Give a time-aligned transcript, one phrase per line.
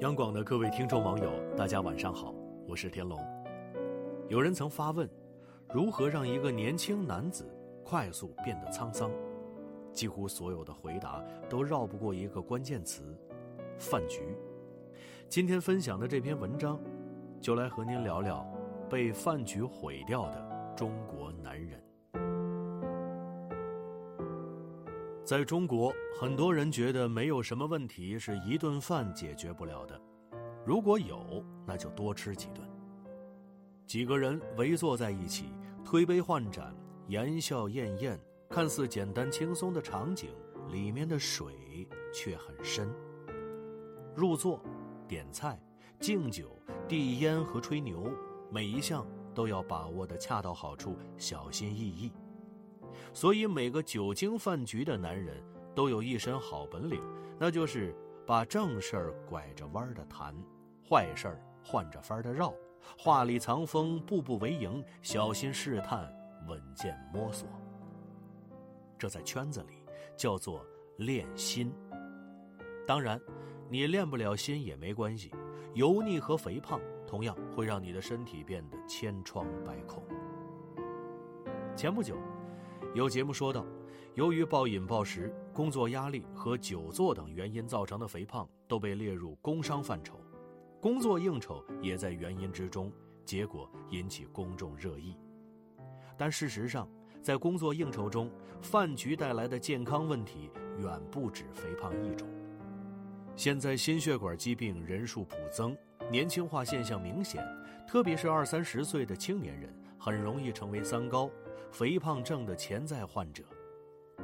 [0.00, 2.32] 央广的各位听众网友，大家晚上好，
[2.68, 3.18] 我是田龙。
[4.28, 5.10] 有人曾发问：
[5.74, 7.44] 如何让一个年轻男子
[7.82, 9.10] 快速变得沧桑？
[9.92, 13.02] 几乎所有的回答都绕不过一个关键词——
[13.76, 14.20] 饭局。
[15.28, 16.78] 今天分享的这篇文章，
[17.40, 18.46] 就来和您聊聊
[18.88, 21.82] 被饭局毁掉的中国男人。
[25.28, 30.00] 在中国，很多人觉得没有什么问题是一顿饭解决不了的，
[30.64, 32.66] 如果有，那就多吃几顿。
[33.86, 35.52] 几个人围坐在一起，
[35.84, 36.74] 推杯换盏，
[37.08, 40.30] 言笑晏晏，看似简单轻松的场景，
[40.70, 42.90] 里面的水却很深。
[44.16, 44.62] 入座、
[45.06, 45.60] 点菜、
[46.00, 46.58] 敬酒、
[46.88, 48.10] 递烟和吹牛，
[48.50, 52.10] 每一项都要把握的恰到好处，小心翼翼。
[53.12, 55.42] 所以，每个久经饭局的男人
[55.74, 57.02] 都有一身好本领，
[57.38, 57.94] 那就是
[58.26, 60.34] 把正事儿拐着弯的谈，
[60.88, 62.54] 坏事儿换着法儿的绕，
[62.96, 66.12] 话里藏锋，步步为营，小心试探，
[66.48, 67.48] 稳健摸索。
[68.98, 69.84] 这在圈子里
[70.16, 70.64] 叫做
[70.96, 71.72] 练心。
[72.86, 73.20] 当然，
[73.68, 75.30] 你练不了心也没关系，
[75.74, 80.02] 油腻和肥胖同样会让你的身体变得千疮百孔。
[81.76, 82.16] 前不久。
[82.98, 83.64] 有节目说到，
[84.16, 90.20] 由于暴饮暴食、工作压力和久坐等原因造成的肥胖都被列入工伤范畴，
[90.80, 92.92] 工作应酬也在原因之中，
[93.24, 95.16] 结果引起公众热议。
[96.16, 96.90] 但事实上，
[97.22, 98.28] 在工作应酬中，
[98.60, 100.50] 饭局带来的健康问题
[100.80, 102.26] 远不止肥胖一种。
[103.36, 105.76] 现在心血管疾病人数普增，
[106.10, 107.46] 年轻化现象明显，
[107.86, 111.30] 特别是二三十岁的青年人，很容易成为三高。
[111.70, 113.44] 肥胖症的潜在患者，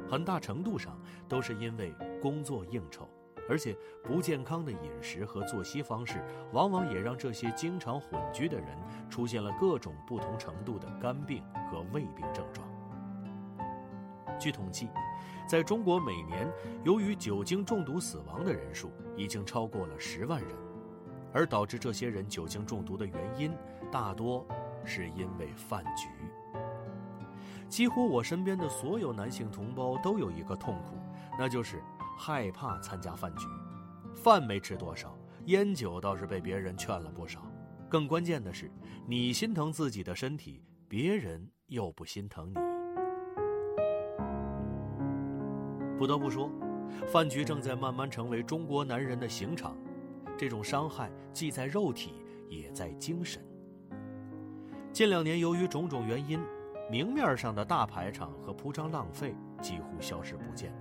[0.09, 3.07] 很大程度上都是因为工作应酬，
[3.47, 8.67] 而且不健康的饮食和作息方式，往往也让这些经常混居的人
[9.11, 12.67] 出现了各种不同程度的肝病和胃病症状。
[14.39, 14.89] 据统计，
[15.47, 16.51] 在中国每年
[16.83, 20.49] 由于酒精中毒死亡的人数已经超过了十万人，
[21.31, 23.55] 而导致这些人酒精中毒的原因，
[23.91, 24.43] 大多
[24.85, 26.07] 是因为饭局。
[27.67, 30.95] 几乎我身边的所有男性同胞都有一个痛苦，
[31.37, 31.81] 那就是
[32.17, 33.47] 害怕参加饭局。
[34.13, 37.41] 饭没吃多少，烟酒倒是被别人劝了不少。
[37.89, 38.71] 更关键的是，
[39.07, 42.55] 你心疼自己的身体，别人又不心疼你。
[45.97, 46.49] 不得不说，
[47.07, 49.75] 饭局正在慢慢成为中国男人的刑场。
[50.37, 52.13] 这种伤害既在肉体，
[52.49, 53.41] 也在精神。
[54.95, 56.39] 近两年，由于种种原因。
[56.89, 60.71] 明面上的大排场和铺张浪费几乎消失不见，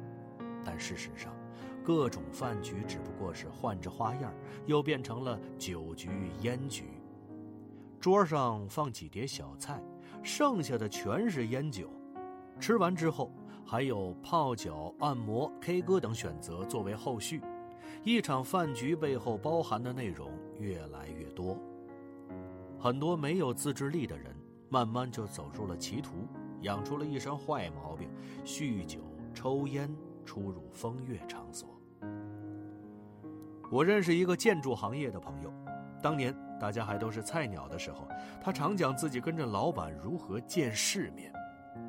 [0.64, 1.34] 但事实上，
[1.82, 4.32] 各种饭局只不过是换着花样，
[4.66, 6.84] 又变成了酒局、烟局。
[7.98, 9.82] 桌上放几碟小菜，
[10.22, 11.90] 剩下的全是烟酒。
[12.60, 13.32] 吃完之后，
[13.66, 17.40] 还有泡脚、按摩、K 歌等选择作为后续。
[18.04, 20.30] 一场饭局背后包含的内容
[20.60, 21.58] 越来越多，
[22.84, 24.36] 很多没有自制力的人。
[24.68, 26.26] 慢慢就走入了歧途，
[26.60, 28.10] 养出了一身坏毛病，
[28.44, 28.98] 酗酒、
[29.32, 29.88] 抽烟，
[30.22, 31.80] 出入风月场所。
[33.70, 35.50] 我认识一个建筑行业的朋友，
[36.02, 38.06] 当年大家还都是菜鸟的时候，
[38.42, 41.32] 他常讲自己跟着老板如何见世面，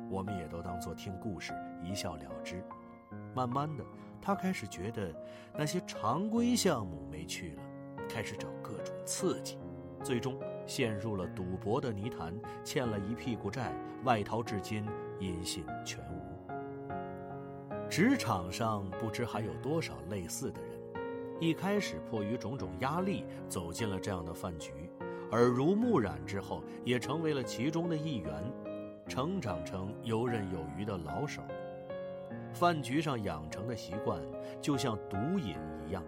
[0.08, 1.52] 我们也都当做听故事，
[1.82, 2.64] 一笑了之。
[3.34, 3.84] 慢慢的，
[4.22, 5.12] 他开始觉得
[5.58, 7.62] 那些常规项目没趣了，
[8.08, 9.58] 开始找各种刺激，
[10.02, 10.38] 最终。
[10.66, 12.34] 陷入了赌博的泥潭，
[12.64, 13.72] 欠了一屁股债，
[14.04, 14.84] 外逃至今
[15.18, 16.26] 音信全无。
[17.88, 20.70] 职场上不知还有多少类似的人，
[21.40, 24.72] 一开始迫于种种压力走进了这样的饭局，
[25.30, 28.32] 耳濡目染之后也成为了其中的一员，
[29.06, 31.42] 成长成游刃有余的老手。
[32.52, 34.20] 饭局上养成的习惯
[34.60, 35.56] 就像毒瘾
[35.86, 36.02] 一样，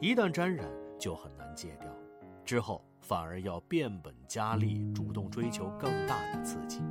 [0.00, 0.66] 一旦沾染
[0.98, 1.88] 就很难戒掉。
[2.44, 6.82] 之后反而要变本加厉，主动追求更大的刺激。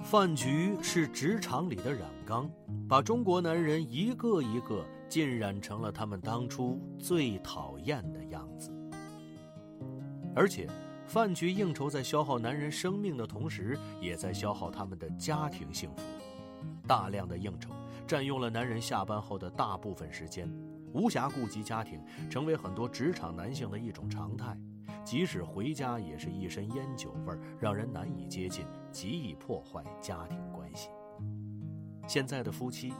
[0.00, 2.50] 饭局是职场里的染缸，
[2.88, 8.72] 把中国男人一个一个浸染成了他们当初最讨厌的样子。
[10.34, 10.68] 而且，
[11.06, 16.02] 饭局应酬在消耗男人生命的同时，也在消耗他们的家庭幸福。
[16.88, 17.70] 大量的应酬
[18.04, 20.52] 占用了男人下班后的大部分时间。
[20.92, 24.56] 无暇顾及家庭，成为很多职场男性的一种常态。
[25.04, 30.90] 即使回家，也是一身烟酒味儿，让人难以接近，极易破坏家庭关系。
[32.06, 32.92] 现在的夫妻，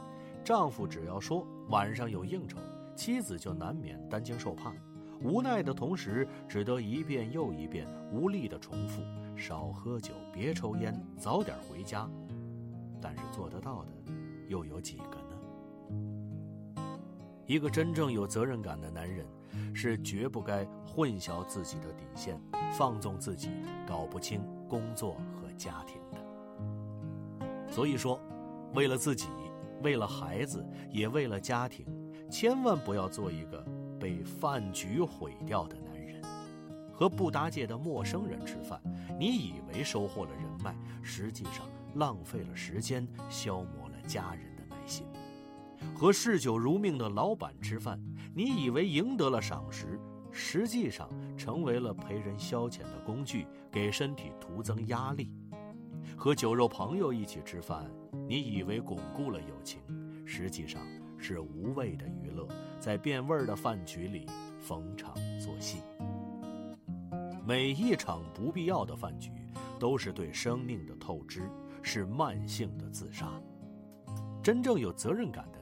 [0.43, 2.57] 丈夫只要说晚上有应酬，
[2.95, 4.73] 妻子就难免担惊受怕，
[5.21, 9.01] 无奈的同时，只得一遍又一遍无力的重复：
[9.37, 12.09] 少喝酒，别抽烟，早点回家。
[13.01, 13.91] 但是做得到的，
[14.47, 16.32] 又有几个呢？
[17.45, 19.25] 一个真正有责任感的男人，
[19.73, 22.39] 是绝不该混淆自己的底线，
[22.77, 23.49] 放纵自己，
[23.87, 27.71] 搞不清工作和家庭的。
[27.71, 28.19] 所以说，
[28.73, 29.27] 为了自己。
[29.81, 31.85] 为了孩子，也为了家庭，
[32.31, 33.61] 千万不要做一个
[33.99, 36.21] 被饭局毁掉的男人。
[36.93, 38.81] 和不搭界的陌生人吃饭，
[39.19, 44.52] 你以为收获了人脉，实际上浪费了时间，消磨了家人。
[45.95, 47.99] 和嗜酒如命的老板吃饭，
[48.35, 49.99] 你以为赢得了赏识，
[50.31, 55.31] 实际上成为了陪人消遣的工具，给身体徒增压力。
[56.15, 57.89] 和酒肉朋友一起吃饭。
[58.25, 59.81] 你以为巩固了友情，
[60.25, 60.81] 实际上
[61.17, 62.47] 是无谓的娱乐，
[62.79, 64.27] 在变味儿的饭局里
[64.61, 65.79] 逢场作戏。
[67.45, 69.29] 每一场不必要的饭局，
[69.77, 71.49] 都是对生命的透支，
[71.81, 73.27] 是慢性的自杀。
[74.41, 75.59] 真正有责任感的，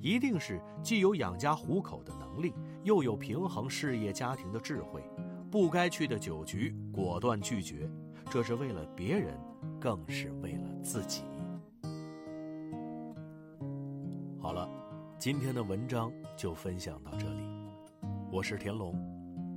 [0.00, 5.02] 一定是既有养家糊口的能力，又有平衡事业家庭的智慧。
[5.50, 7.90] 不该去的酒局，果断拒绝，
[8.30, 9.38] 这是为了别人，
[9.80, 11.24] 更是为了自己。
[14.38, 14.68] 好了，
[15.18, 17.42] 今天的文章就分享到这里。
[18.30, 18.94] 我是田龙，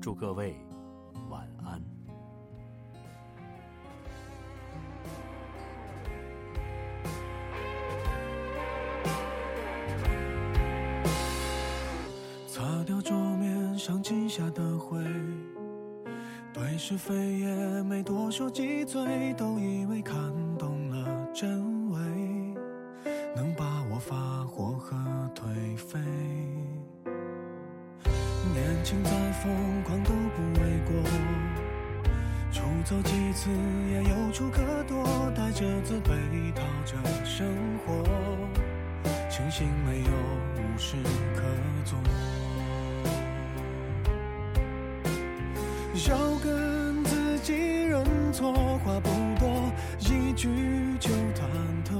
[0.02, 0.56] 祝各位
[1.30, 1.93] 晚安。
[14.36, 14.98] 下的灰，
[16.52, 20.18] 对是非也没多说几嘴，都以为看
[20.58, 22.00] 懂了真伪，
[23.36, 24.16] 能把我发
[24.46, 24.96] 火和
[25.36, 26.00] 颓废，
[28.56, 29.04] 年轻。
[29.04, 30.96] 再疯狂都不为过，
[32.52, 33.52] 出走几次
[33.92, 36.13] 也有处可躲，带着自卑
[45.94, 47.54] 要跟自己
[47.84, 48.04] 认
[48.34, 48.52] 错，
[48.84, 49.10] 话不
[49.40, 50.50] 多，一句
[51.00, 51.46] 就忐
[51.86, 51.94] 忑，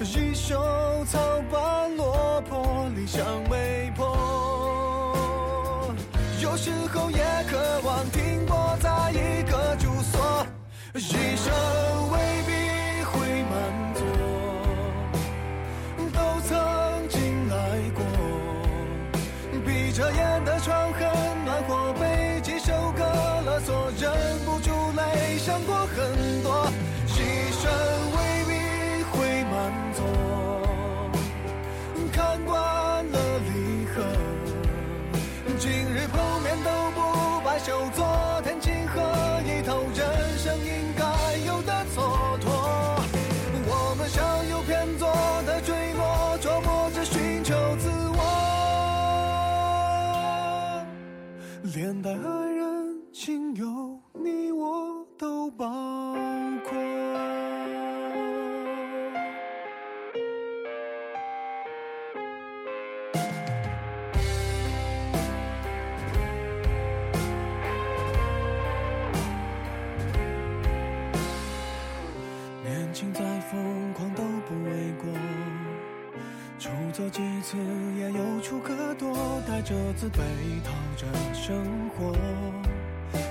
[0.00, 0.60] 一手
[1.06, 4.04] 草般落魄，理想没破。
[6.40, 7.18] 有时候也
[7.48, 10.44] 渴望停泊在一个住所，
[10.94, 11.54] 一生
[12.10, 12.18] 未
[12.48, 12.50] 必
[13.04, 14.02] 会满足，
[16.12, 16.18] 都
[16.48, 17.54] 曾经来
[17.94, 18.02] 过。
[19.64, 20.81] 闭着眼的床
[25.44, 25.96] 想过很
[26.44, 26.70] 多，
[27.08, 27.18] 一
[27.50, 27.68] 生
[28.12, 28.52] 未必
[29.10, 29.52] 会满
[29.92, 29.98] 足。
[32.12, 32.54] 看惯
[33.10, 33.18] 了
[33.48, 34.04] 离合，
[35.58, 36.22] 今日碰。
[36.44, 37.00] 面都不
[37.44, 38.06] 罢休昨
[38.44, 39.02] 天今何
[39.44, 39.82] 以头？
[39.96, 41.02] 人生应该
[41.44, 42.46] 有的蹉跎。
[43.66, 45.08] 我们像有偏左
[45.44, 48.22] 的坠落，琢磨着寻求自我，
[51.74, 52.10] 连带
[76.92, 77.56] 走几次
[77.98, 79.16] 也有处可躲，
[79.48, 80.18] 带着自卑
[80.62, 82.12] 讨着生活，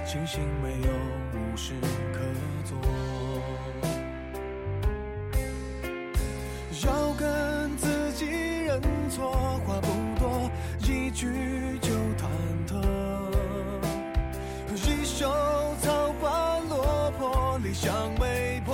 [0.03, 0.87] 庆幸没有
[1.31, 1.73] 无事
[2.11, 2.19] 可
[2.65, 2.75] 做。
[6.83, 8.25] 要跟自己
[8.65, 9.31] 认错，
[9.67, 9.87] 话不
[10.19, 10.49] 多，
[10.79, 11.27] 一句
[11.79, 12.25] 就忐
[12.67, 12.81] 忑。
[14.73, 15.29] 一手
[15.81, 18.73] 草花落魄，理想没破，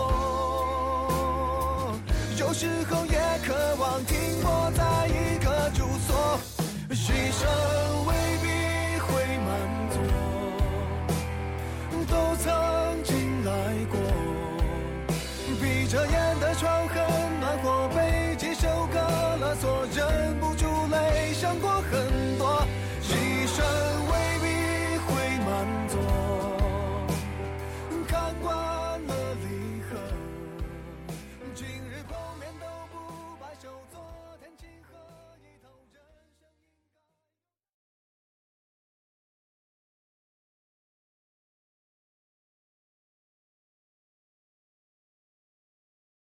[2.48, 6.40] 有时候也渴望停泊在一个住所，
[6.90, 8.27] 一生为。